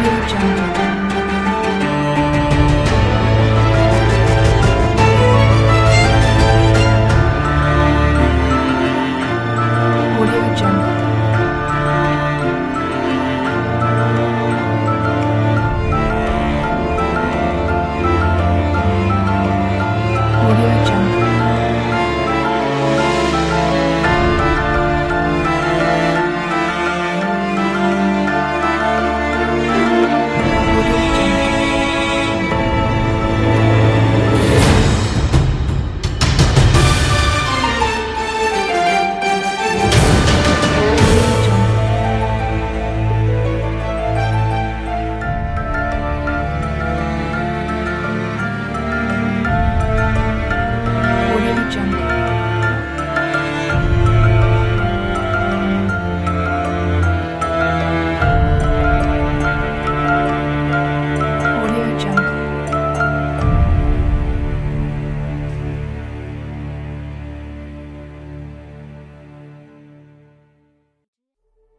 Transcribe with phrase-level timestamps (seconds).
[0.00, 0.87] 一眨眼